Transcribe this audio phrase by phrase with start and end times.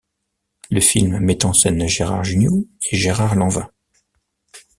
[0.71, 3.69] Le film met en scène Gérard Jugnot et Gérard Lanvin.